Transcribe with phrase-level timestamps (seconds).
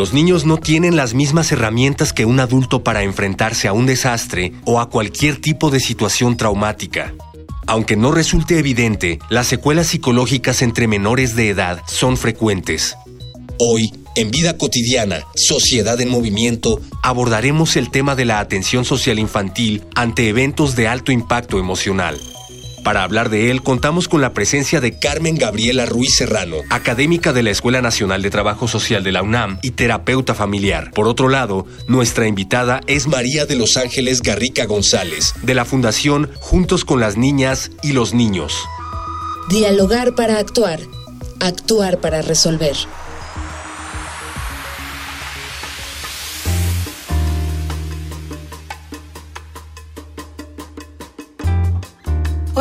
[0.00, 4.54] Los niños no tienen las mismas herramientas que un adulto para enfrentarse a un desastre
[4.64, 7.12] o a cualquier tipo de situación traumática.
[7.66, 12.96] Aunque no resulte evidente, las secuelas psicológicas entre menores de edad son frecuentes.
[13.58, 19.84] Hoy, en Vida Cotidiana, Sociedad en Movimiento, abordaremos el tema de la atención social infantil
[19.94, 22.18] ante eventos de alto impacto emocional.
[22.84, 27.42] Para hablar de él, contamos con la presencia de Carmen Gabriela Ruiz Serrano, académica de
[27.42, 30.90] la Escuela Nacional de Trabajo Social de la UNAM y terapeuta familiar.
[30.92, 36.30] Por otro lado, nuestra invitada es María de Los Ángeles Garrica González, de la Fundación
[36.40, 38.54] Juntos con las Niñas y los Niños.
[39.50, 40.80] Dialogar para actuar,
[41.40, 42.76] actuar para resolver.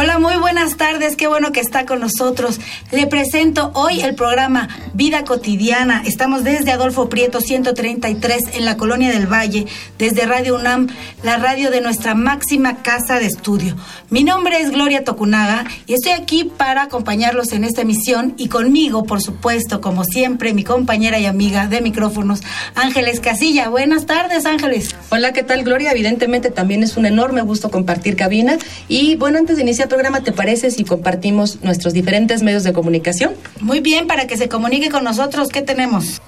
[0.02, 2.62] Hola, muy buenas tardes, qué bueno que está con nosotros.
[2.90, 6.04] Le presento hoy el programa Vida Cotidiana.
[6.06, 9.66] Estamos desde Adolfo Prieto 133 en la Colonia del Valle,
[9.98, 10.88] desde Radio UNAM,
[11.22, 13.76] la radio de nuestra máxima casa de estudio.
[14.10, 19.04] Mi nombre es Gloria Tocunaga y estoy aquí para acompañarlos en esta emisión y conmigo,
[19.04, 22.40] por supuesto, como siempre, mi compañera y amiga de micrófonos,
[22.74, 23.68] Ángeles Casilla.
[23.68, 24.96] Buenas tardes, Ángeles.
[25.10, 25.92] Hola, ¿qué tal, Gloria?
[25.92, 30.32] Evidentemente también es un enorme gusto compartir cabina y bueno, antes de iniciar programa, ¿te
[30.32, 33.34] parece si compartimos nuestros diferentes medios de comunicación?
[33.60, 36.22] Muy bien, para que se comunique con nosotros, ¿qué tenemos?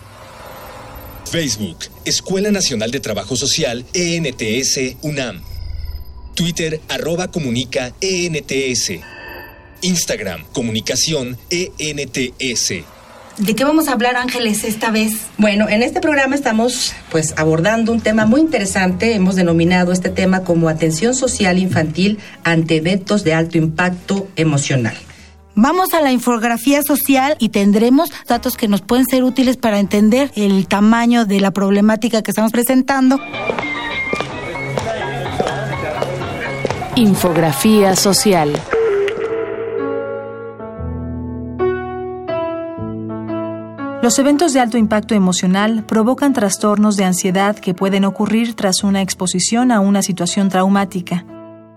[1.32, 5.42] Facebook, Escuela Nacional de Trabajo Social, ENTS, UNAM.
[6.36, 9.00] Twitter, arroba comunica, ENTS.
[9.82, 12.84] Instagram, comunicación, ENTS.
[13.42, 15.14] ¿De qué vamos a hablar, Ángeles, esta vez?
[15.40, 19.16] Bueno, en este programa estamos pues abordando un tema muy interesante.
[19.16, 24.96] Hemos denominado este tema como atención social infantil ante eventos de alto impacto emocional.
[25.56, 30.32] Vamos a la infografía social y tendremos datos que nos pueden ser útiles para entender
[30.36, 33.20] el tamaño de la problemática que estamos presentando.
[36.96, 38.62] Infografía social.
[44.02, 49.04] Los eventos de alto impacto emocional provocan trastornos de ansiedad que pueden ocurrir tras una
[49.04, 51.24] exposición a una situación traumática.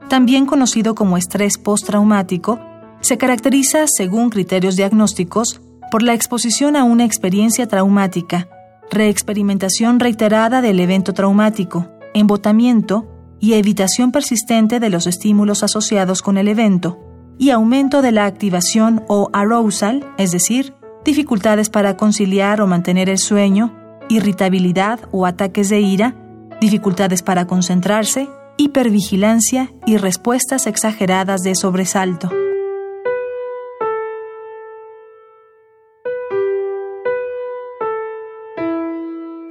[0.09, 2.59] También conocido como estrés postraumático,
[3.03, 8.49] se caracteriza, según criterios diagnósticos, por la exposición a una experiencia traumática,
[8.91, 13.07] reexperimentación reiterada del evento traumático, embotamiento
[13.39, 16.99] y evitación persistente de los estímulos asociados con el evento,
[17.37, 23.19] y aumento de la activación o arousal, es decir, dificultades para conciliar o mantener el
[23.19, 23.75] sueño,
[24.09, 26.15] irritabilidad o ataques de ira,
[26.61, 32.31] dificultades para concentrarse, hipervigilancia y respuestas exageradas de sobresalto.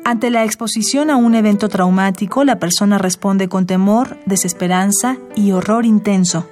[0.06, 5.86] Ante la exposición a un evento traumático, la persona responde con temor, desesperanza y horror
[5.86, 6.48] intenso.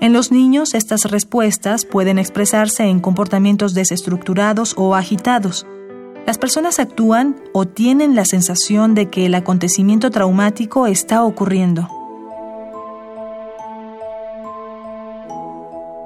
[0.00, 5.66] En los niños, estas respuestas pueden expresarse en comportamientos desestructurados o agitados.
[6.24, 11.88] Las personas actúan o tienen la sensación de que el acontecimiento traumático está ocurriendo.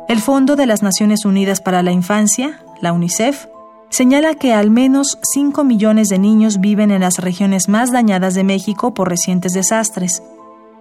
[0.08, 3.46] El Fondo de las Naciones Unidas para la Infancia, la UNICEF,
[3.90, 8.42] señala que al menos 5 millones de niños viven en las regiones más dañadas de
[8.42, 10.22] México por recientes desastres.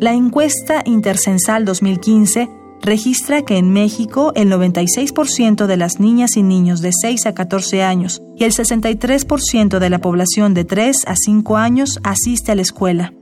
[0.00, 2.48] La encuesta Intercensal 2015
[2.80, 7.82] registra que en México el 96% de las niñas y niños de 6 a 14
[7.82, 12.62] años y el 63% de la población de 3 a 5 años asiste a la
[12.62, 13.12] escuela.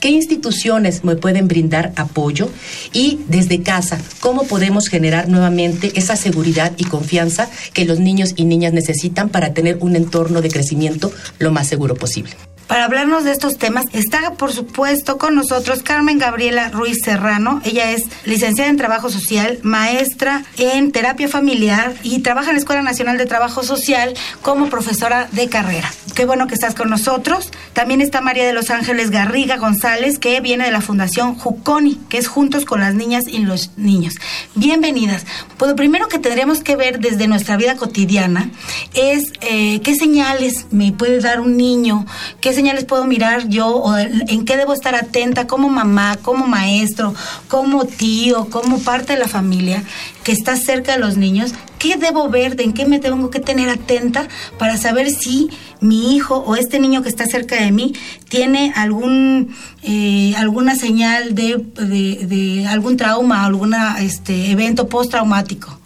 [0.00, 2.50] ¿Qué instituciones me pueden brindar apoyo?
[2.92, 8.44] Y desde casa, ¿cómo podemos generar nuevamente esa seguridad y confianza que los niños y
[8.44, 12.32] niñas necesitan para tener un entorno de crecimiento lo más seguro posible?
[12.70, 17.60] Para hablarnos de estos temas está, por supuesto, con nosotros Carmen Gabriela Ruiz Serrano.
[17.64, 22.82] Ella es licenciada en Trabajo Social, maestra en Terapia Familiar y trabaja en la Escuela
[22.82, 25.90] Nacional de Trabajo Social como profesora de carrera.
[26.14, 27.50] Qué bueno que estás con nosotros.
[27.72, 32.18] También está María de los Ángeles Garriga González, que viene de la Fundación Juconi, que
[32.18, 34.14] es Juntos con las Niñas y los Niños.
[34.54, 35.24] Bienvenidas.
[35.58, 38.50] Pues lo primero que tendríamos que ver desde nuestra vida cotidiana
[38.94, 42.06] es eh, qué señales me puede dar un niño,
[42.40, 47.14] qué señales puedo mirar yo o en qué debo estar atenta como mamá, como maestro,
[47.48, 49.82] como tío, como parte de la familia
[50.24, 51.54] que está cerca de los niños?
[51.78, 52.60] ¿Qué debo ver?
[52.60, 54.28] ¿En qué me tengo que tener atenta
[54.58, 55.48] para saber si
[55.80, 57.94] mi hijo o este niño que está cerca de mí
[58.28, 65.79] tiene algún eh, alguna señal de, de, de algún trauma, algún este, evento postraumático?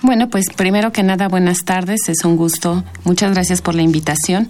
[0.00, 2.84] Bueno, pues primero que nada, buenas tardes, es un gusto.
[3.02, 4.48] Muchas gracias por la invitación.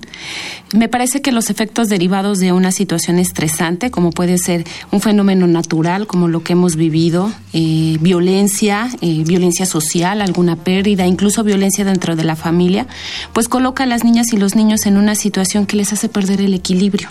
[0.75, 5.47] Me parece que los efectos derivados de una situación estresante, como puede ser un fenómeno
[5.47, 11.83] natural, como lo que hemos vivido, eh, violencia, eh, violencia social, alguna pérdida, incluso violencia
[11.83, 12.87] dentro de la familia,
[13.33, 16.43] pues coloca a las niñas y los niños en una situación que les hace perder
[16.43, 17.09] el equilibrio.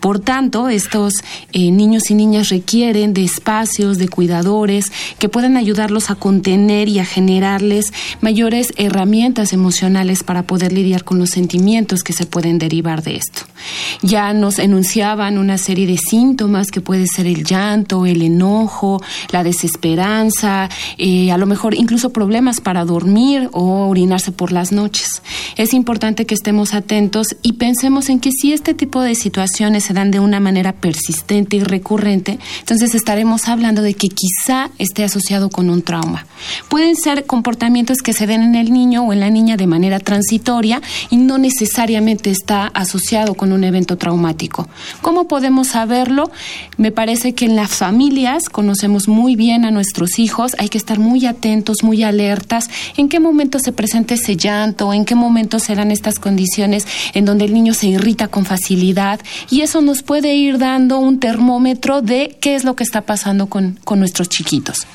[0.00, 1.14] Por tanto, estos
[1.52, 6.98] eh, niños y niñas requieren de espacios, de cuidadores que puedan ayudarlos a contener y
[6.98, 13.02] a generarles mayores herramientas emocionales para poder lidiar con los sentimientos que se pueden derivar
[13.02, 13.42] de esto.
[14.02, 19.42] Ya nos enunciaban una serie de síntomas que puede ser el llanto, el enojo, la
[19.42, 25.22] desesperanza, eh, a lo mejor incluso problemas para dormir o orinarse por las noches.
[25.56, 29.92] Es importante que estemos atentos y pensemos en que si este tipo de situaciones se
[29.92, 35.50] dan de una manera persistente y recurrente, entonces estaremos hablando de que quizá esté asociado
[35.50, 36.26] con un trauma.
[36.68, 39.98] Pueden ser comportamientos que se den en el niño o en la niña de manera
[39.98, 44.68] transitoria y no necesariamente está asociado con un evento traumático.
[45.02, 46.30] ¿Cómo podemos saberlo?
[46.76, 51.00] Me parece que en las familias conocemos muy bien a nuestros hijos, hay que estar
[51.00, 55.74] muy atentos, muy alertas, en qué momento se presenta ese llanto, en qué momento se
[55.74, 59.18] dan estas condiciones en donde el niño se irrita con facilidad
[59.50, 63.46] y eso nos puede ir dando un termómetro de qué es lo que está pasando
[63.46, 64.86] con, con nuestros chiquitos.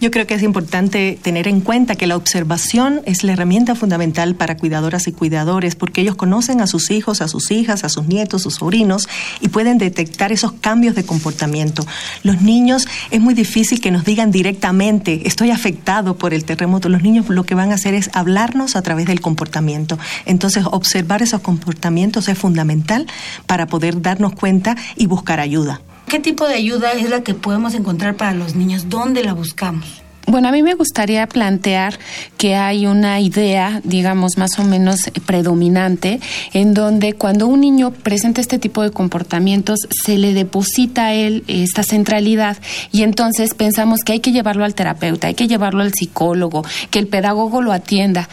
[0.00, 4.34] Yo creo que es importante tener en cuenta que la observación es la herramienta fundamental
[4.34, 8.06] para cuidadoras y cuidadores, porque ellos conocen a sus hijos, a sus hijas, a sus
[8.06, 9.08] nietos, sus sobrinos
[9.40, 11.86] y pueden detectar esos cambios de comportamiento.
[12.22, 16.88] Los niños es muy difícil que nos digan directamente, estoy afectado por el terremoto.
[16.88, 19.98] Los niños lo que van a hacer es hablarnos a través del comportamiento.
[20.26, 23.06] Entonces, observar esos comportamientos es fundamental
[23.46, 25.80] para poder darnos cuenta y buscar ayuda.
[26.08, 28.88] ¿Qué tipo de ayuda es la que podemos encontrar para los niños?
[28.88, 30.03] ¿Dónde la buscamos?
[30.26, 31.98] Bueno, a mí me gustaría plantear
[32.38, 36.20] que hay una idea, digamos, más o menos predominante,
[36.54, 41.44] en donde cuando un niño presenta este tipo de comportamientos, se le deposita a él
[41.46, 42.56] esta centralidad
[42.90, 46.98] y entonces pensamos que hay que llevarlo al terapeuta, hay que llevarlo al psicólogo, que
[46.98, 48.28] el pedagogo lo atienda.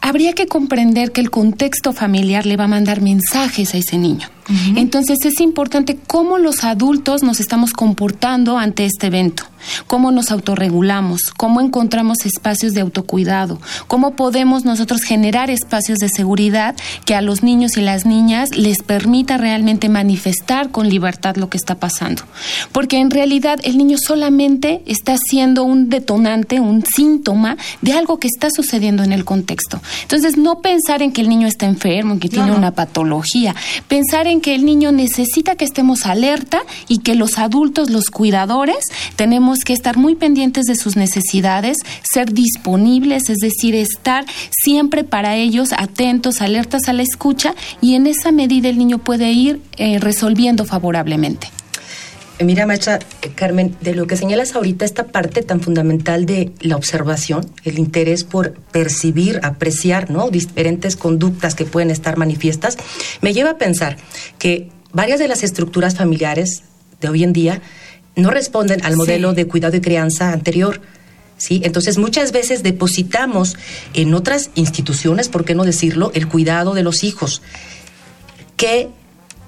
[0.00, 4.28] Habría que comprender que el contexto familiar le va a mandar mensajes a ese niño.
[4.76, 9.44] Entonces es importante cómo los adultos nos estamos comportando ante este evento.
[9.86, 16.74] Cómo nos autorregulamos, cómo encontramos espacios de autocuidado, cómo podemos nosotros generar espacios de seguridad
[17.04, 21.56] que a los niños y las niñas les permita realmente manifestar con libertad lo que
[21.56, 22.22] está pasando.
[22.72, 28.28] Porque en realidad el niño solamente está siendo un detonante, un síntoma de algo que
[28.28, 29.80] está sucediendo en el contexto.
[30.02, 33.54] Entonces, no pensar en que el niño está enfermo, que tiene una patología,
[33.88, 38.86] pensar en que el niño necesita que estemos alerta y que los adultos, los cuidadores,
[39.16, 45.36] tenemos que estar muy pendientes de sus necesidades, ser disponibles, es decir, estar siempre para
[45.36, 49.98] ellos atentos, alertas a la escucha y en esa medida el niño puede ir eh,
[49.98, 51.48] resolviendo favorablemente.
[52.44, 56.76] Mira, maestra eh, Carmen, de lo que señalas ahorita, esta parte tan fundamental de la
[56.76, 60.28] observación, el interés por percibir, apreciar, ¿no?
[60.28, 62.76] Diferentes conductas que pueden estar manifiestas,
[63.22, 63.96] me lleva a pensar
[64.38, 66.62] que varias de las estructuras familiares
[67.00, 67.62] de hoy en día
[68.16, 70.80] no responden al modelo de cuidado y crianza anterior.
[71.38, 71.60] ¿Sí?
[71.64, 73.56] Entonces muchas veces depositamos
[73.92, 77.42] en otras instituciones, por qué no decirlo, el cuidado de los hijos.
[78.56, 78.88] ¿Qué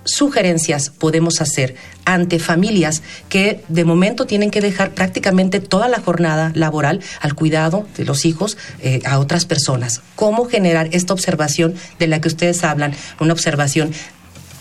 [0.04, 6.52] sugerencias podemos hacer ante familias que de momento tienen que dejar prácticamente toda la jornada
[6.54, 10.02] laboral al cuidado de los hijos eh, a otras personas?
[10.14, 12.94] ¿Cómo generar esta observación de la que ustedes hablan?
[13.18, 13.92] Una observación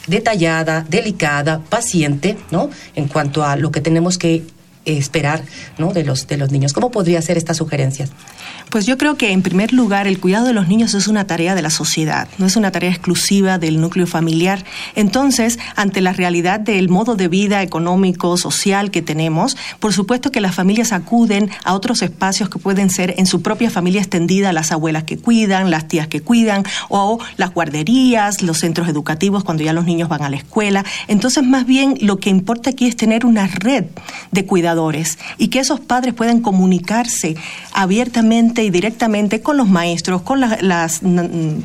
[0.08, 2.70] detallada, delicada, paciente, ¿no?
[2.96, 4.44] En cuanto a lo que tenemos que
[4.88, 5.44] esperar,
[5.77, 5.94] ¿no?
[5.94, 6.74] De los de los niños.
[6.74, 8.12] ¿Cómo podría ser estas sugerencias?
[8.70, 11.56] Pues yo creo que en primer lugar el cuidado de los niños es una tarea
[11.56, 14.65] de la sociedad, no es una tarea exclusiva del núcleo familiar.
[14.96, 20.41] Entonces, ante la realidad del modo de vida económico, social que tenemos, por supuesto que
[20.41, 24.72] las familias acuden a otros espacios que pueden ser en su propia familia extendida, las
[24.72, 29.74] abuelas que cuidan, las tías que cuidan, o las guarderías, los centros educativos cuando ya
[29.74, 30.84] los niños van a la escuela.
[31.08, 33.86] Entonces, más bien lo que importa aquí es tener una red
[34.32, 34.46] de
[35.38, 37.36] y que esos padres puedan comunicarse
[37.74, 41.01] abiertamente y directamente con los maestros, con las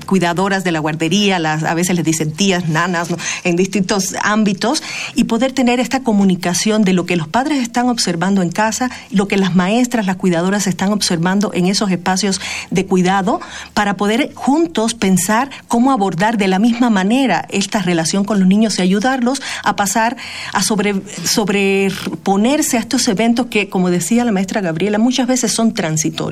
[0.06, 3.08] cuidadoras de la guardería, las, a veces les dicen tías, nanas,
[3.44, 4.82] en distintos ámbitos,
[5.14, 9.28] y poder tener esta comunicación de lo que los padres están observando en casa, lo
[9.28, 12.40] que las maestras, las cuidadoras están observando en esos espacios
[12.70, 13.40] de cuidado,
[13.74, 18.78] para poder juntos pensar cómo abordar de la misma manera esta relación con los niños
[18.78, 20.16] y ayudarlos a pasar
[20.54, 25.74] a sobre, sobreponerse a estos eventos que, como decía la maestra Gabriela, muchas veces son
[25.74, 26.22] transitorios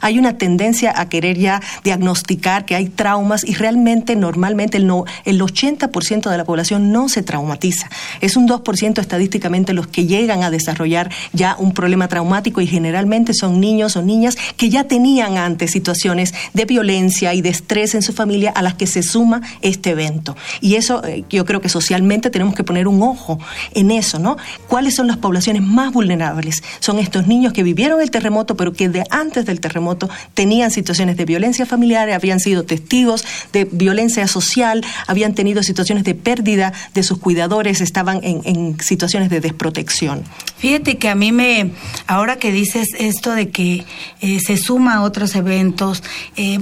[0.00, 5.04] hay una tendencia a querer ya diagnosticar que hay traumas y realmente normalmente el, no,
[5.24, 7.88] el 80% de la población no se traumatiza.
[8.20, 13.34] Es un 2% estadísticamente los que llegan a desarrollar ya un problema traumático y generalmente
[13.34, 18.02] son niños o niñas que ya tenían antes situaciones de violencia y de estrés en
[18.02, 20.36] su familia a las que se suma este evento.
[20.60, 23.38] Y eso eh, yo creo que socialmente tenemos que poner un ojo
[23.72, 24.36] en eso, ¿no?
[24.68, 26.13] ¿Cuáles son las poblaciones más vulnerables?
[26.80, 31.16] Son estos niños que vivieron el terremoto pero que de antes del terremoto tenían situaciones
[31.16, 37.02] de violencia familiar, habían sido testigos de violencia social, habían tenido situaciones de pérdida de
[37.02, 40.24] sus cuidadores, estaban en, situaciones de desprotección.
[40.58, 41.72] Fíjate que a mí me,
[42.06, 43.84] ahora que dices esto de que
[44.20, 46.02] eh, se suma a otros eventos,
[46.36, 46.60] eh,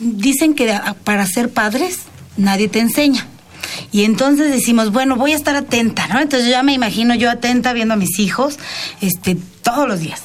[0.00, 0.72] dicen que
[1.04, 2.00] para ser padres
[2.36, 3.26] nadie te enseña.
[3.90, 6.20] Y entonces decimos, bueno, voy a estar atenta, ¿no?
[6.20, 8.58] Entonces ya me imagino yo atenta viendo a mis hijos
[9.00, 10.22] este, todos los días.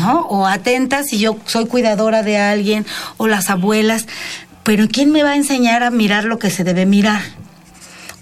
[0.00, 0.20] ¿no?
[0.28, 2.84] O atentas si yo soy cuidadora de alguien
[3.16, 4.06] o las abuelas,
[4.62, 7.22] pero ¿quién me va a enseñar a mirar lo que se debe mirar?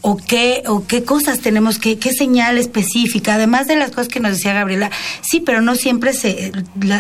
[0.07, 4.21] O qué, o qué cosas tenemos, que, qué señal específica, además de las cosas que
[4.21, 4.91] nos decía Gabriela,
[5.23, 6.53] sí, pero no siempre se,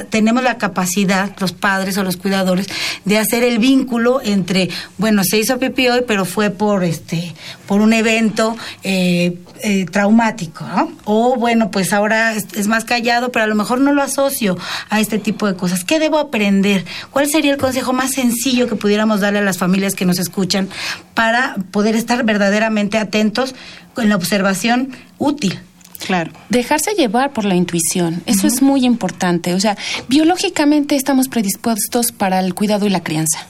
[0.08, 2.66] tenemos la capacidad, los padres o los cuidadores,
[3.04, 7.34] de hacer el vínculo entre, bueno, se hizo pipí hoy, pero fue por este,
[7.66, 10.92] por un evento eh, eh, traumático, ¿no?
[11.04, 14.58] O bueno, pues ahora es, más callado, pero a lo mejor no lo asocio
[14.90, 15.84] a este tipo de cosas.
[15.84, 16.84] ¿Qué debo aprender?
[17.10, 20.68] ¿Cuál sería el consejo más sencillo que pudiéramos darle a las familias que nos escuchan
[21.14, 23.54] para poder estar verdaderamente atentos
[23.94, 25.58] con la observación útil.
[26.06, 26.32] Claro.
[26.50, 29.54] Dejarse llevar por la intuición, eso es muy importante.
[29.54, 29.76] O sea,
[30.08, 33.46] biológicamente estamos predispuestos para el cuidado y la crianza.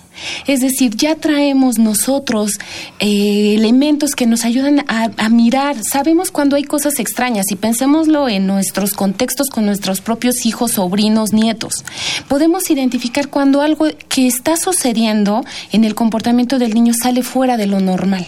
[0.46, 2.58] Es decir, ya traemos nosotros
[2.98, 5.82] eh, elementos que nos ayudan a, mirar.
[5.82, 11.32] Sabemos cuando hay cosas extrañas y pensémoslo en nuestros contextos con nuestros propios hijos, sobrinos,
[11.32, 11.84] nietos.
[12.28, 17.66] Podemos identificar cuando algo que está sucediendo en el comportamiento del niño sale fuera de
[17.66, 18.26] lo normal.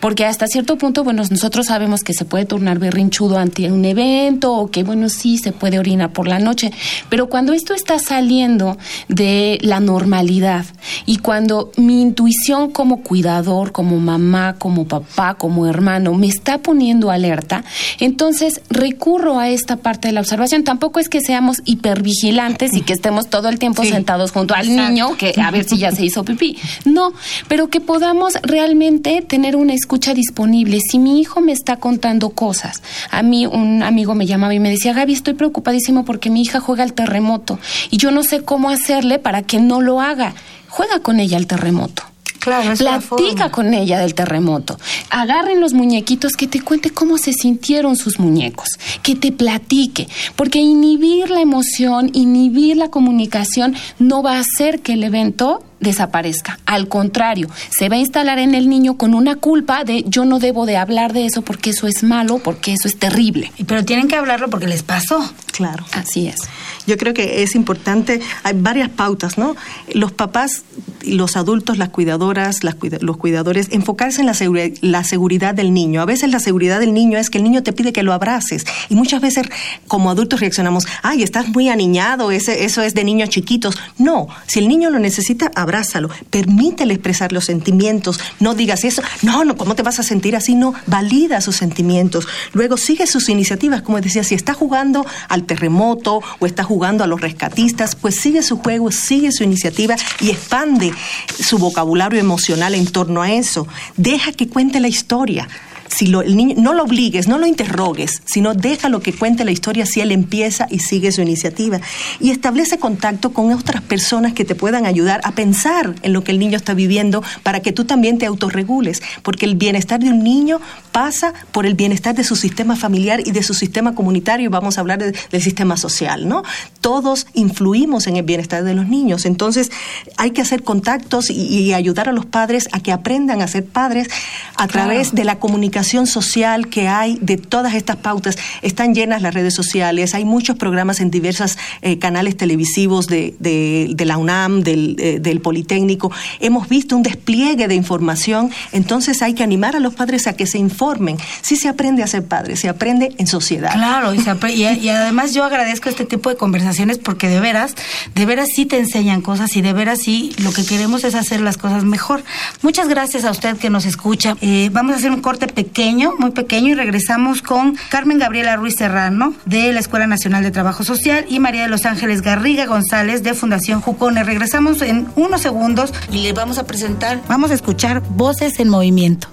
[0.00, 4.54] Porque hasta cierto punto, bueno, nosotros sabemos que se puede tornar berrinchudo ante un evento
[4.54, 6.72] o que, bueno, sí, se puede orinar por la noche.
[7.08, 10.64] Pero cuando esto está saliendo de la normalidad
[11.06, 17.10] y cuando mi intuición como cuidador, como mamá, como papá, como hermano, me está poniendo
[17.10, 17.64] alerta,
[18.00, 20.64] entonces recurro a esta parte de la observación.
[20.64, 25.16] Tampoco es que seamos hipervigilantes y que estemos todo el tiempo sentados junto al niño,
[25.16, 26.58] que a ver si ya se hizo pipí.
[26.84, 27.12] No,
[27.48, 30.80] pero que podamos realmente tener una escucha disponible.
[30.80, 34.70] Si mi hijo me está contando cosas, a mí un amigo me llamaba y me
[34.70, 37.58] decía, Gaby, estoy preocupadísimo porque mi hija juega al terremoto
[37.90, 40.34] y yo no sé cómo hacerle para que no lo haga.
[40.68, 42.04] Juega con ella al terremoto.
[42.38, 44.78] Claro, es Platica con ella del terremoto.
[45.10, 48.68] Agarren los muñequitos que te cuente cómo se sintieron sus muñecos,
[49.02, 54.94] que te platique, porque inhibir la emoción, inhibir la comunicación no va a hacer que
[54.94, 56.58] el evento desaparezca.
[56.66, 60.38] Al contrario, se va a instalar en el niño con una culpa de yo no
[60.38, 63.52] debo de hablar de eso porque eso es malo, porque eso es terrible.
[63.66, 65.32] Pero tienen que hablarlo porque les pasó.
[65.52, 65.84] Claro.
[65.92, 66.40] Así es.
[66.88, 69.56] Yo creo que es importante, hay varias pautas, ¿no?
[69.92, 70.62] Los papás,
[71.02, 74.34] los adultos, las cuidadoras, los cuidadores, enfocarse en la,
[74.80, 76.00] la seguridad del niño.
[76.00, 78.64] A veces la seguridad del niño es que el niño te pide que lo abraces
[78.88, 79.46] y muchas veces
[79.86, 83.76] como adultos reaccionamos, ay, estás muy aniñado, ese, eso es de niños chiquitos.
[83.98, 89.44] No, si el niño lo necesita, abrázalo, permítele expresar los sentimientos, no digas eso, no,
[89.44, 90.54] no, ¿cómo te vas a sentir así?
[90.54, 96.22] No, valida sus sentimientos, luego sigue sus iniciativas, como decía, si está jugando al terremoto
[96.38, 100.92] o está jugando a los rescatistas, pues sigue su juego, sigue su iniciativa y expande
[101.38, 103.66] su vocabulario emocional en torno a eso.
[103.96, 105.48] Deja que cuente la historia
[105.88, 109.50] si lo, el niño, no lo obligues, no lo interrogues, sino déjalo que cuente la
[109.50, 111.80] historia si él empieza y sigue su iniciativa.
[112.20, 116.32] Y establece contacto con otras personas que te puedan ayudar a pensar en lo que
[116.32, 120.22] el niño está viviendo para que tú también te autorregules, porque el bienestar de un
[120.22, 120.60] niño
[120.92, 124.78] pasa por el bienestar de su sistema familiar y de su sistema comunitario, y vamos
[124.78, 126.42] a hablar del sistema social, ¿no?
[126.80, 129.70] Todos influimos en el bienestar de los niños, entonces
[130.16, 134.08] hay que hacer contactos y, ayudar a los padres a que aprendan a ser padres
[134.56, 138.36] a través de la comunicación social que hay de todas estas pautas.
[138.62, 144.04] Están llenas las redes sociales, hay muchos programas en diversos eh, canales televisivos de, de,
[144.04, 146.10] la UNAM, del, eh, del, Politécnico.
[146.40, 150.46] Hemos visto un despliegue de información, entonces hay que animar a los padres a que
[150.46, 151.16] se informen.
[151.42, 153.72] Si se aprende a ser padre, se aprende en sociedad.
[153.72, 154.18] Claro, y,
[154.52, 157.74] y, además yo agradezco este tipo de conversaciones porque de veras,
[158.14, 161.40] de veras sí te enseñan cosas y de veras sí lo que queremos es hacer
[161.40, 162.24] las cosas mejor.
[162.62, 164.36] Muchas gracias a usted que nos escucha.
[164.40, 168.56] Eh, vamos a hacer un corte pequeño pequeño, muy pequeño, y regresamos con Carmen Gabriela
[168.56, 172.64] Ruiz Serrano, de la Escuela Nacional de Trabajo Social, y María de los Ángeles Garriga
[172.64, 174.24] González, de Fundación Jucone.
[174.24, 179.28] Regresamos en unos segundos y le vamos a presentar, vamos a escuchar Voces en Movimiento.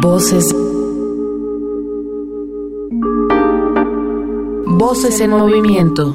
[0.00, 0.54] Voces.
[4.66, 6.14] Voces en movimiento.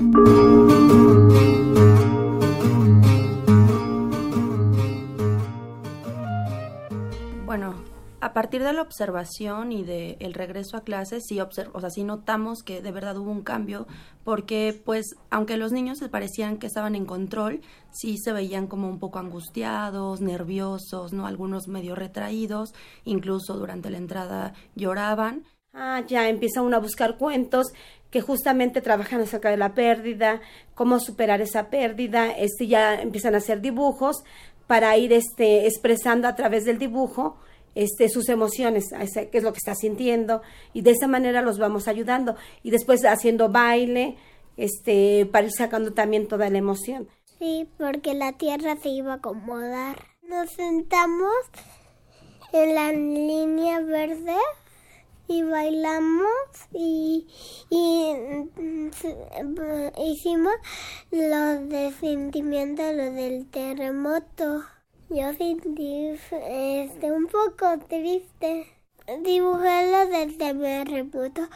[8.30, 12.04] A partir de la observación y del el regreso a clases, sí, o sea, sí
[12.04, 13.88] notamos que de verdad hubo un cambio,
[14.24, 17.62] porque pues aunque los niños se parecían que estaban en control,
[17.92, 21.26] sí se veían como un poco angustiados, nerviosos, ¿no?
[21.26, 25.46] Algunos medio retraídos, incluso durante la entrada lloraban.
[25.74, 27.74] Ah, ya empieza uno a buscar cuentos
[28.12, 30.40] que justamente trabajan acerca de la pérdida,
[30.76, 34.24] cómo superar esa pérdida, este ya empiezan a hacer dibujos
[34.68, 37.40] para ir este expresando a través del dibujo
[37.76, 40.42] este, sus emociones, qué es lo que está sintiendo,
[40.74, 42.36] y de esa manera los vamos ayudando.
[42.64, 44.18] Y después haciendo baile,
[44.58, 47.08] este, para ir sacando también toda la emoción.
[47.40, 50.06] Sí, porque la tierra se iba a acomodar.
[50.24, 51.34] Nos sentamos
[52.52, 54.36] en la línea verde
[55.30, 56.30] y bailamos
[56.74, 57.28] y,
[57.70, 58.14] y,
[58.60, 58.90] mm,
[60.04, 60.54] hicimos
[61.12, 64.64] los de sentimiento, lo del terremoto.
[65.10, 68.68] Yo sentí este, un poco triste.
[69.24, 71.50] Dibujé lo del terremoto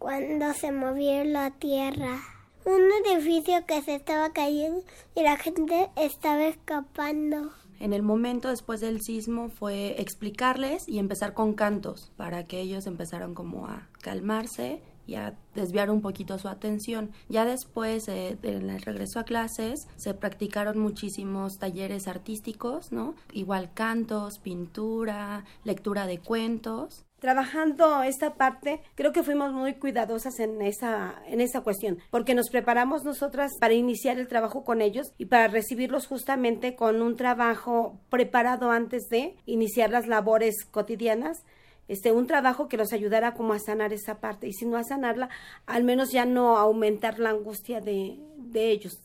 [0.00, 2.18] cuando se movió la tierra.
[2.64, 4.82] Un edificio que se estaba cayendo
[5.14, 7.52] y la gente estaba escapando.
[7.78, 12.88] En el momento después del sismo fue explicarles y empezar con cantos para que ellos
[12.88, 17.10] empezaran como a calmarse y a desviar un poquito su atención.
[17.28, 23.14] Ya después, eh, en el regreso a clases, se practicaron muchísimos talleres artísticos, ¿no?
[23.32, 30.60] Igual cantos, pintura, lectura de cuentos trabajando esta parte, creo que fuimos muy cuidadosas en
[30.62, 35.26] esa, en esa cuestión, porque nos preparamos nosotras para iniciar el trabajo con ellos y
[35.26, 41.42] para recibirlos justamente con un trabajo preparado antes de iniciar las labores cotidianas
[41.88, 44.84] este, un trabajo que los ayudara como a sanar esa parte y si no a
[44.84, 45.28] sanarla,
[45.66, 49.00] al menos ya no aumentar la angustia de, de ellos.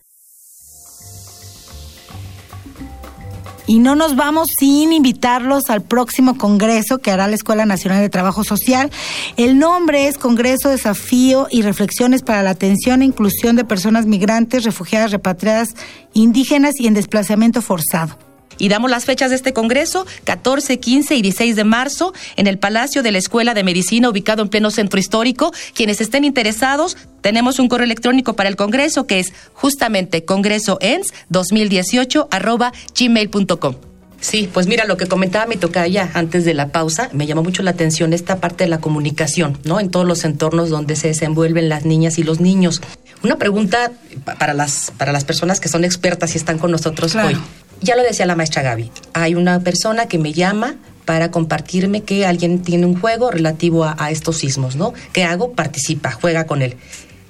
[3.67, 8.09] Y no nos vamos sin invitarlos al próximo congreso que hará la Escuela Nacional de
[8.09, 8.91] Trabajo Social.
[9.37, 14.65] El nombre es Congreso Desafío y Reflexiones para la Atención e Inclusión de Personas Migrantes,
[14.65, 15.75] Refugiadas, Repatriadas,
[16.11, 18.30] Indígenas y en Desplazamiento Forzado.
[18.57, 22.57] Y damos las fechas de este congreso, 14, 15 y 16 de marzo, en el
[22.57, 25.53] Palacio de la Escuela de Medicina, ubicado en pleno centro histórico.
[25.73, 32.71] Quienes estén interesados, tenemos un correo electrónico para el congreso que es justamente congresoens2018 arroba
[32.97, 33.75] gmail.com.
[34.21, 37.63] Sí, pues mira, lo que comentaba mi tocaya antes de la pausa, me llamó mucho
[37.63, 39.79] la atención esta parte de la comunicación, ¿no?
[39.79, 42.81] En todos los entornos donde se desenvuelven las niñas y los niños.
[43.23, 43.91] Una pregunta
[44.37, 47.35] para las, para las personas que son expertas y están con nosotros hoy.
[47.81, 52.27] Ya lo decía la maestra Gaby, hay una persona que me llama para compartirme que
[52.27, 54.93] alguien tiene un juego relativo a, estos sismos, ¿no?
[55.13, 55.53] ¿Qué hago?
[55.53, 56.77] Participa, juega con él.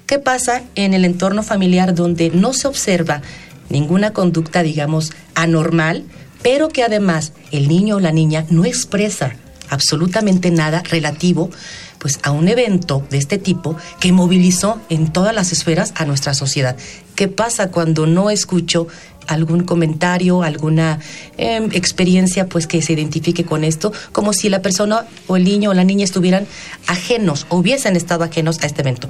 [0.06, 3.22] ¿Qué pasa en el entorno familiar donde no se observa
[3.70, 6.04] ninguna conducta, digamos, anormal,
[6.42, 9.32] pero que además el niño o la niña no expresa
[9.70, 11.50] absolutamente nada relativo
[11.98, 16.34] pues a un evento de este tipo que movilizó en todas las esferas a nuestra
[16.34, 16.76] sociedad.
[17.14, 18.88] ¿Qué pasa cuando no escucho
[19.26, 20.98] algún comentario, alguna
[21.36, 25.70] em, experiencia pues que se identifique con esto, como si la persona o el niño
[25.70, 26.46] o la niña estuvieran
[26.86, 29.08] ajenos o hubiesen estado ajenos a este evento?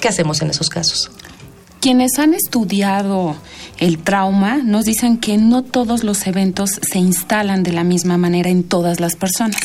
[0.00, 1.10] ¿Qué hacemos en esos casos?
[1.82, 3.34] Quienes han estudiado
[3.78, 8.50] el trauma nos dicen que no todos los eventos se instalan de la misma manera
[8.50, 9.56] en todas las personas.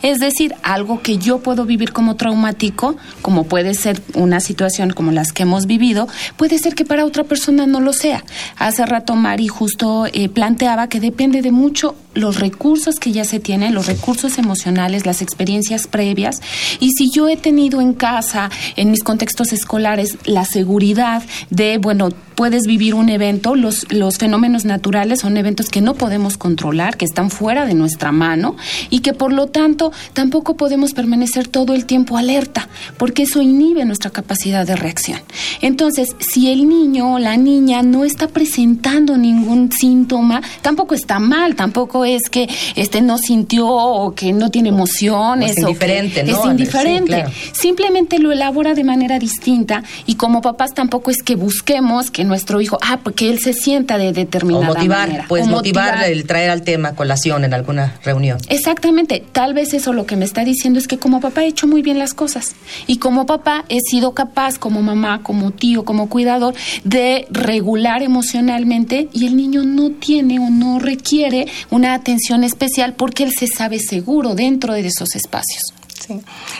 [0.00, 5.10] Es decir, algo que yo puedo vivir como traumático, como puede ser una situación como
[5.10, 8.22] las que hemos vivido, puede ser que para otra persona no lo sea.
[8.56, 13.40] Hace rato Mari justo eh, planteaba que depende de mucho los recursos que ya se
[13.40, 16.40] tienen, los recursos emocionales, las experiencias previas.
[16.80, 21.22] Y si yo he tenido en casa, en mis contextos escolares, la seguridad
[21.56, 26.36] de, bueno, puedes vivir un evento, los, los fenómenos naturales son eventos que no podemos
[26.36, 28.56] controlar, que están fuera de nuestra mano
[28.90, 33.86] y que por lo tanto tampoco podemos permanecer todo el tiempo alerta, porque eso inhibe
[33.86, 35.18] nuestra capacidad de reacción.
[35.62, 41.56] Entonces, si el niño o la niña no está presentando ningún síntoma, tampoco está mal,
[41.56, 45.52] tampoco es que este no sintió o que no tiene emociones.
[45.52, 47.24] es indiferente, Es indiferente.
[47.52, 52.60] Simplemente lo elabora de manera distinta y como papás tampoco es que busquemos que nuestro
[52.60, 55.26] hijo, ah, porque él se sienta de determinada o motivar, manera.
[55.28, 58.38] Pues motivar, el traer al tema colación en alguna reunión.
[58.48, 59.22] Exactamente.
[59.30, 61.82] Tal vez eso lo que me está diciendo es que como papá he hecho muy
[61.82, 62.56] bien las cosas
[62.88, 69.08] y como papá he sido capaz, como mamá, como tío, como cuidador, de regular emocionalmente
[69.12, 73.78] y el niño no tiene o no requiere una atención especial porque él se sabe
[73.78, 75.75] seguro dentro de esos espacios.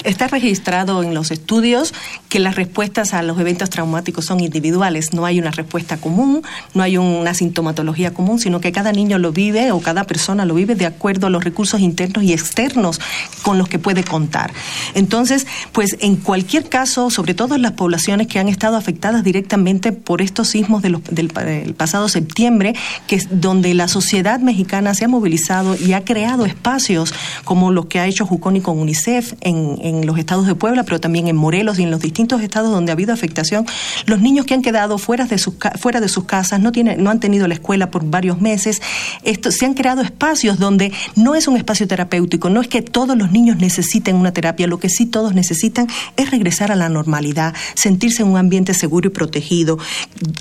[0.05, 1.93] Está registrado en los estudios
[2.29, 5.13] que las respuestas a los eventos traumáticos son individuales.
[5.13, 6.43] No hay una respuesta común,
[6.75, 10.55] no hay una sintomatología común, sino que cada niño lo vive o cada persona lo
[10.55, 13.01] vive de acuerdo a los recursos internos y externos
[13.43, 14.53] con los que puede contar.
[14.95, 19.93] Entonces, pues en cualquier caso, sobre todo en las poblaciones que han estado afectadas directamente
[19.93, 22.75] por estos sismos del, pasado septiembre,
[23.07, 27.13] que es donde la sociedad mexicana se ha movilizado y ha creado espacios
[27.45, 31.29] como los que ha hecho Juconi con UNICEF, en, los estados de Puebla, pero también
[31.29, 33.67] en Morelos y en los distintos estados donde ha habido afectación,
[34.07, 37.11] los niños que han quedado fuera de sus, fuera de sus casas, no, tienen, no
[37.11, 38.83] han tenido la escuela por varios meses,
[39.25, 43.17] esto, se han creado espacios donde no es un espacio terapéutico, no es que todos
[43.17, 47.55] los niños necesiten una terapia, lo que sí todos necesitan es regresar a la normalidad,
[47.75, 49.79] sentirse en un ambiente seguro y protegido,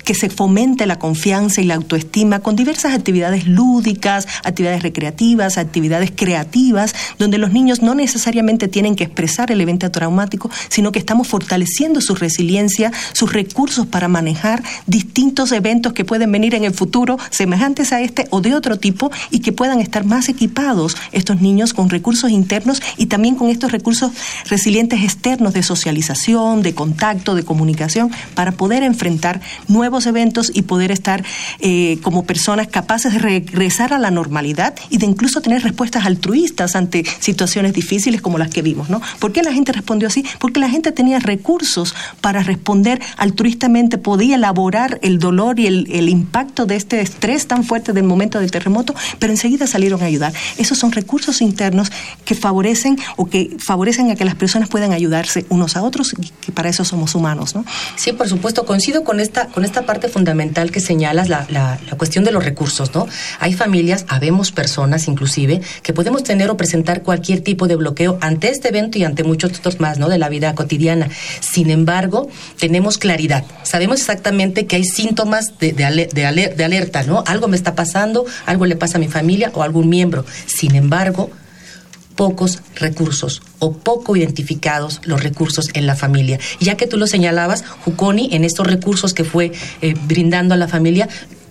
[0.04, 6.12] que se fomente la confianza y la autoestima con diversas actividades lúdicas, actividades recreativas, actividades
[6.14, 11.28] creativas, donde los niños no necesariamente tienen que expresar el evento traumático, sino que estamos
[11.28, 17.16] fortaleciendo su resiliencia, sus recursos para manejar distintos eventos que pueden venir en el futuro,
[17.30, 21.72] semejantes a este o de otro tipo, y que puedan estar más equipados estos niños
[21.72, 24.12] con recursos internos y también con estos recursos
[24.50, 30.90] resilientes externos de socialización, de contacto, de comunicación, para poder enfrentar nuevos eventos y poder
[30.90, 31.24] estar
[31.60, 36.76] eh, como personas capaces de regresar a la normalidad y de incluso tener respuestas altruistas
[36.76, 38.88] ante situaciones difíciles como las que vimos.
[39.20, 40.24] ¿Por qué la gente respondió así?
[40.40, 46.66] Porque la gente tenía recursos para responder altruistamente, podía elaborar el dolor y el, impacto
[46.66, 50.32] de este estrés tan fuerte del momento del terremoto, pero enseguida salieron a ayudar.
[50.56, 51.90] Esos son recursos internos
[52.24, 56.28] que favorecen o que favorecen a que las personas puedan ayudarse unos a otros y
[56.28, 57.64] que para eso somos humanos, ¿no?
[57.96, 61.96] Sí, por supuesto, coincido con esta, con esta parte fundamental que señalas, la, la, la
[61.96, 63.06] cuestión de los recursos, ¿no?
[63.38, 68.48] Hay familias, habemos personas inclusive, que podemos tener o presentar cualquier tipo de bloqueo ante
[68.56, 70.08] este evento y ante muchos otros más, ¿no?
[70.08, 71.08] De la vida cotidiana.
[71.40, 73.44] Sin embargo, tenemos claridad.
[73.62, 77.22] Sabemos exactamente que hay síntomas de, de, de alerta, ¿no?
[77.26, 80.24] Algo me está pasando, algo le pasa a mi familia o a algún miembro.
[80.46, 81.30] Sin embargo,
[82.16, 86.40] pocos recursos o poco identificados los recursos en la familia.
[86.58, 90.66] Ya que tú lo señalabas, Juconi, en estos recursos que fue eh, brindando a la
[90.66, 91.08] familia,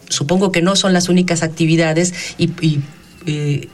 [0.10, 2.80] supongo que no son las únicas actividades y,
[3.26, 3.70] eh,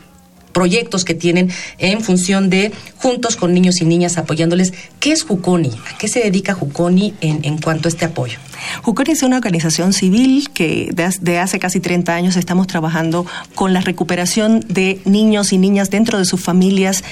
[0.51, 4.73] proyectos que tienen en función de juntos con niños y niñas apoyándoles.
[4.99, 5.71] ¿Qué es Juconi?
[5.93, 8.39] ¿A qué se dedica Juconi en, en cuanto a este apoyo?
[8.83, 13.81] Juconi es una organización civil que desde hace casi 30 años estamos trabajando con la
[13.81, 17.03] recuperación de niños y niñas dentro de sus familias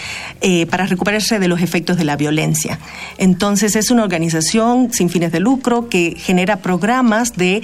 [0.42, 2.80] eh, para recuperarse de los efectos de la violencia.
[3.18, 7.62] Entonces es una organización sin fines de lucro que genera programas de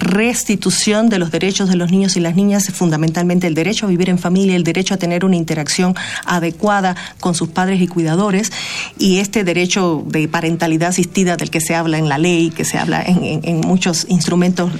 [0.00, 4.10] restitución de los derechos de los niños y las niñas, fundamentalmente el derecho a vivir
[4.10, 5.94] en familia, el derecho a tener una interacción
[6.24, 8.52] adecuada con sus padres y cuidadores
[8.98, 12.78] y este derecho de parentalidad asistida del que se habla en la ley, que se
[12.78, 14.70] habla en, en, muchos instrumentos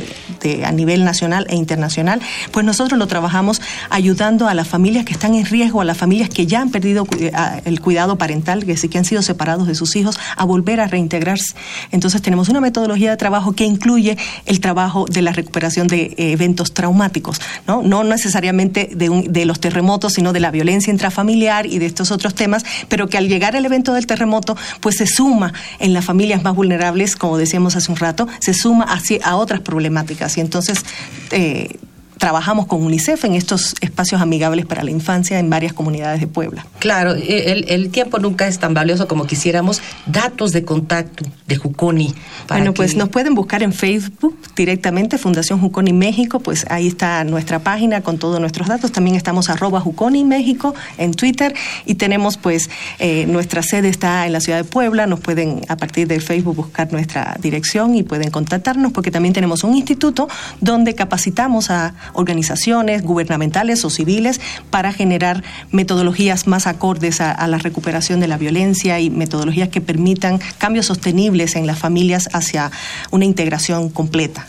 [0.40, 2.20] de, a nivel nacional e internacional,
[2.52, 6.28] pues nosotros lo trabajamos ayudando a las familias que están en riesgo, a las familias
[6.28, 7.32] que ya han perdido eh,
[7.64, 10.86] el cuidado parental, que sí que han sido separados de sus hijos, a volver a
[10.86, 11.54] reintegrarse.
[11.90, 16.32] Entonces tenemos una metodología de trabajo que incluye el trabajo de la recuperación de eh,
[16.32, 17.82] eventos traumáticos, ¿no?
[17.82, 22.34] no necesariamente de, de los terremotos, sino de la violencia intrafamiliar y de estos otros
[22.34, 26.42] temas, pero que al llegar el evento del terremoto, pues se suma en las familias
[26.42, 30.36] más vulnerables, como decíamos hace un rato, se suma a, a otras problemáticas.
[30.36, 30.84] Y entonces
[31.30, 31.76] eh,
[32.18, 36.66] trabajamos con UNICEF en estos espacios amigables para la infancia en varias comunidades de Puebla.
[36.78, 39.80] Claro, el, tiempo nunca es tan valioso como quisiéramos.
[40.06, 42.14] Datos de contacto de Juconi.
[42.48, 47.58] bueno, pues nos pueden buscar en Facebook directamente, Fundación Juconi México, pues ahí está nuestra
[47.58, 48.92] página con todos nuestros datos.
[48.92, 54.32] También estamos arroba Juconi México en Twitter y tenemos pues eh, nuestra sede está en
[54.32, 55.06] la ciudad de Puebla.
[55.06, 59.64] Nos pueden a partir de Facebook buscar nuestra dirección y pueden contactarnos porque también tenemos
[59.64, 60.28] un instituto
[60.60, 64.40] donde capacitamos a organizaciones gubernamentales o civiles
[64.70, 70.40] para generar metodologías más acordes a, la recuperación de la violencia y metodologías que permitan
[70.58, 72.70] cambios sostenibles en las familias hacia
[73.10, 74.46] una integración completa.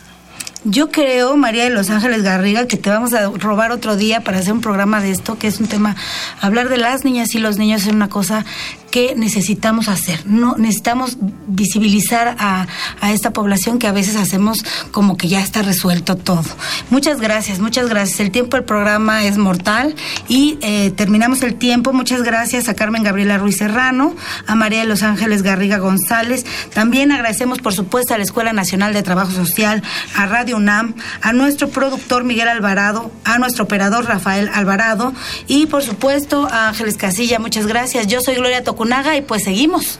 [0.63, 4.39] Yo creo, María de Los Ángeles Garriga, que te vamos a robar otro día para
[4.39, 5.95] hacer un programa de esto, que es un tema,
[6.41, 8.43] hablar de las niñas y los niños es una cosa
[8.91, 10.25] que necesitamos hacer.
[10.25, 12.67] No, necesitamos visibilizar a,
[13.01, 16.43] a, esta población que a veces hacemos como que ya está resuelto todo.
[16.89, 18.19] Muchas gracias, muchas gracias.
[18.19, 19.95] El tiempo del programa es mortal
[20.27, 21.93] y eh, terminamos el tiempo.
[21.93, 26.45] Muchas gracias a Carmen Gabriela Ruiz Serrano, a María de Los Ángeles Garriga González.
[26.73, 29.83] También agradecemos, por supuesto, a la Escuela Nacional de Trabajo Social,
[30.15, 35.13] a Radio UNAM, a nuestro productor Miguel Alvarado, a nuestro operador Rafael Alvarado
[35.47, 37.39] y, por supuesto, a Ángeles Casilla.
[37.39, 38.07] Muchas gracias.
[38.07, 39.99] Yo soy Gloria Toc y pues seguimos.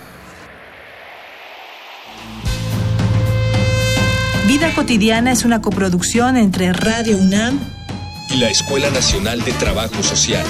[4.47, 7.59] Vida cotidiana es una coproducción entre Radio UNAM
[8.29, 10.45] y la Escuela Nacional de Trabajo Social.